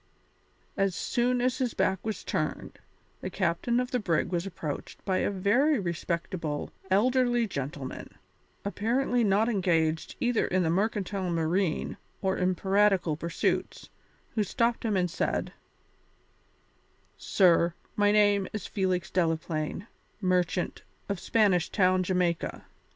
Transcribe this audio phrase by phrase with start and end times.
[0.75, 2.79] As soon as his back was turned,
[3.21, 8.09] the captain of the brig was approached by a very respectable elderly gentleman,
[8.65, 13.89] apparently not engaged either in the mercantile marine or in piratical pursuits,
[14.31, 15.53] who stopped him and said:
[17.15, 19.85] "Sir, my name is Felix Delaplaine,
[20.19, 22.65] merchant, of Spanish Town, Jamaica.